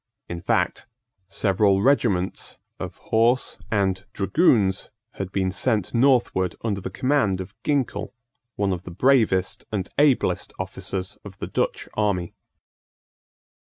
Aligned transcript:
In 0.27 0.41
fact, 0.41 0.87
several 1.27 1.83
regiments 1.83 2.57
of 2.79 2.97
horse 3.13 3.59
and 3.69 4.03
dragoons 4.13 4.89
had 5.19 5.31
been 5.31 5.51
sent 5.51 5.93
northward 5.93 6.55
under 6.63 6.81
the 6.81 6.89
command 6.89 7.39
of 7.39 7.53
Ginkell, 7.61 8.11
one 8.55 8.73
of 8.73 8.81
the 8.81 8.89
bravest 8.89 9.65
and 9.71 9.87
ablest 9.99 10.53
officers 10.57 11.19
of 11.23 11.37
the 11.37 11.45
Dutch 11.45 11.87
army. 11.93 12.33